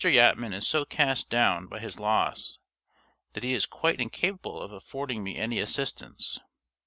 Yatman 0.03 0.51
is 0.51 0.67
so 0.67 0.83
cast 0.83 1.29
down 1.29 1.67
by 1.67 1.77
his 1.77 1.99
loss 1.99 2.57
that 3.33 3.43
he 3.43 3.53
is 3.53 3.67
quite 3.67 4.01
incapable 4.01 4.59
of 4.59 4.71
affording 4.71 5.23
me 5.23 5.35
any 5.35 5.59
assistance. 5.59 6.39